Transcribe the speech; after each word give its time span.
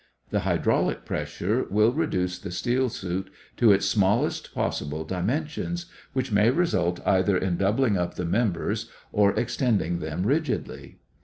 The 0.31 0.39
hydraulic 0.39 1.05
pressure 1.05 1.67
will 1.69 1.91
reduce 1.93 2.39
the 2.39 2.49
steel 2.49 2.89
suit 2.89 3.29
to 3.57 3.71
its 3.71 3.85
smallest 3.85 4.51
possible 4.51 5.03
dimensions, 5.03 5.85
which 6.13 6.31
may 6.31 6.49
result 6.49 6.99
either 7.05 7.37
in 7.37 7.55
doubling 7.57 7.99
up 7.99 8.15
the 8.15 8.25
members 8.25 8.89
or 9.11 9.37
extending 9.39 9.99
them 9.99 10.25
rigidly. 10.25 10.97